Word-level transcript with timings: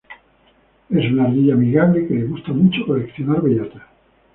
Es 0.89 1.11
una 1.11 1.25
ardilla 1.25 1.53
amigable 1.53 2.07
que 2.07 2.15
le 2.15 2.23
gusta 2.25 2.51
mucho 2.51 2.87
coleccionar 2.87 3.39
bellotas. 3.43 3.83